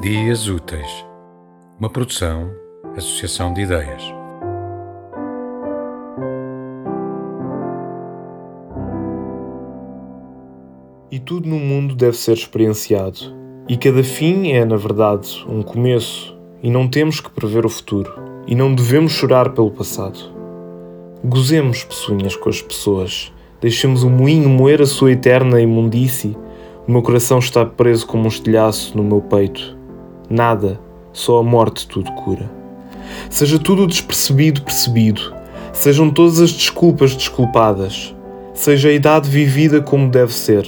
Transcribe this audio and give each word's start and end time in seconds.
Dias 0.00 0.48
Úteis, 0.48 1.04
uma 1.78 1.90
produção, 1.90 2.50
associação 2.96 3.52
de 3.52 3.60
ideias. 3.60 4.02
E 11.10 11.18
tudo 11.18 11.46
no 11.46 11.58
mundo 11.58 11.94
deve 11.94 12.16
ser 12.16 12.32
experienciado, 12.32 13.18
e 13.68 13.76
cada 13.76 14.02
fim 14.02 14.52
é, 14.52 14.64
na 14.64 14.76
verdade, 14.76 15.44
um 15.46 15.62
começo, 15.62 16.34
e 16.62 16.70
não 16.70 16.88
temos 16.88 17.20
que 17.20 17.28
prever 17.28 17.66
o 17.66 17.68
futuro, 17.68 18.10
e 18.46 18.54
não 18.54 18.74
devemos 18.74 19.12
chorar 19.12 19.50
pelo 19.50 19.70
passado. 19.70 20.18
Gozemos 21.22 21.84
peçonhas 21.84 22.34
com 22.34 22.48
as 22.48 22.62
pessoas, 22.62 23.30
deixemos 23.60 24.02
o 24.02 24.08
moinho 24.08 24.48
moer 24.48 24.80
a 24.80 24.86
sua 24.86 25.12
eterna 25.12 25.60
imundície. 25.60 26.34
O 26.88 26.90
meu 26.90 27.02
coração 27.02 27.38
está 27.38 27.66
preso 27.66 28.06
como 28.06 28.24
um 28.24 28.28
estilhaço 28.28 28.96
no 28.96 29.04
meu 29.04 29.20
peito 29.20 29.78
Nada, 30.30 30.78
só 31.12 31.38
a 31.38 31.42
morte 31.42 31.88
tudo 31.88 32.12
cura. 32.12 32.48
Seja 33.28 33.58
tudo 33.58 33.84
despercebido 33.84 34.62
percebido, 34.62 35.34
sejam 35.72 36.08
todas 36.08 36.40
as 36.40 36.52
desculpas 36.52 37.16
desculpadas, 37.16 38.14
seja 38.54 38.90
a 38.90 38.92
idade 38.92 39.28
vivida 39.28 39.80
como 39.80 40.08
deve 40.08 40.32
ser. 40.32 40.64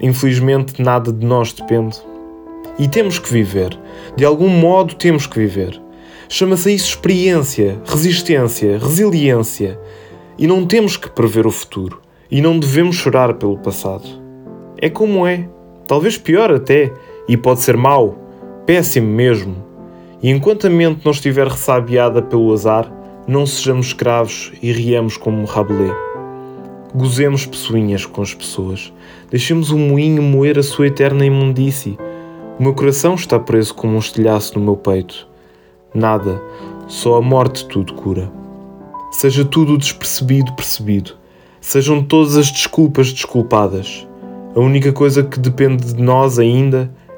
Infelizmente, 0.00 0.80
nada 0.80 1.12
de 1.12 1.26
nós 1.26 1.52
depende. 1.52 2.00
E 2.78 2.86
temos 2.86 3.18
que 3.18 3.32
viver, 3.32 3.76
de 4.16 4.24
algum 4.24 4.48
modo 4.48 4.94
temos 4.94 5.26
que 5.26 5.38
viver. 5.38 5.80
Chama-se 6.28 6.72
isso 6.72 6.90
experiência, 6.90 7.80
resistência, 7.84 8.78
resiliência. 8.78 9.80
E 10.38 10.46
não 10.46 10.64
temos 10.64 10.96
que 10.96 11.10
prever 11.10 11.44
o 11.44 11.50
futuro, 11.50 12.00
e 12.30 12.40
não 12.40 12.58
devemos 12.58 12.96
chorar 12.96 13.34
pelo 13.34 13.58
passado. 13.58 14.08
É 14.78 14.88
como 14.88 15.26
é, 15.26 15.48
talvez 15.86 16.16
pior 16.16 16.52
até, 16.52 16.92
e 17.28 17.36
pode 17.36 17.60
ser 17.60 17.76
mau, 17.76 18.21
péssimo 18.66 19.08
mesmo. 19.08 19.56
E 20.22 20.30
enquanto 20.30 20.66
a 20.66 20.70
mente 20.70 21.04
não 21.04 21.12
estiver 21.12 21.48
ressabiada 21.48 22.22
pelo 22.22 22.52
azar, 22.52 22.90
não 23.26 23.44
sejamos 23.44 23.86
escravos 23.86 24.52
e 24.62 24.72
riemos 24.72 25.16
como 25.16 25.44
Rabelais. 25.44 25.92
Gozemos 26.94 27.46
pessoinhas 27.46 28.04
com 28.04 28.22
as 28.22 28.34
pessoas. 28.34 28.92
Deixemos 29.30 29.70
o 29.70 29.78
moinho 29.78 30.22
moer 30.22 30.58
a 30.58 30.62
sua 30.62 30.88
eterna 30.88 31.24
imundície. 31.24 31.98
O 32.58 32.62
meu 32.62 32.74
coração 32.74 33.14
está 33.14 33.38
preso 33.38 33.74
como 33.74 33.94
um 33.94 33.98
estilhaço 33.98 34.58
no 34.58 34.64
meu 34.64 34.76
peito. 34.76 35.26
Nada, 35.94 36.40
só 36.86 37.16
a 37.16 37.22
morte 37.22 37.66
tudo 37.66 37.94
cura. 37.94 38.30
Seja 39.10 39.44
tudo 39.44 39.78
despercebido 39.78 40.52
percebido. 40.54 41.14
Sejam 41.60 42.02
todas 42.02 42.36
as 42.36 42.50
desculpas 42.50 43.12
desculpadas. 43.12 44.06
A 44.54 44.60
única 44.60 44.92
coisa 44.92 45.22
que 45.22 45.38
depende 45.38 45.94
de 45.94 46.02
nós 46.02 46.38
ainda 46.38 46.90